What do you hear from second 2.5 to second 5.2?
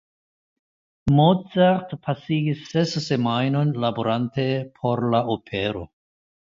ses semajnojn laborante por